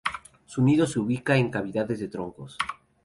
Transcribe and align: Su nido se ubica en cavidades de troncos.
Su 0.47 0.63
nido 0.63 0.87
se 0.87 0.97
ubica 0.99 1.37
en 1.37 1.51
cavidades 1.51 1.99
de 1.99 2.07
troncos. 2.07 2.57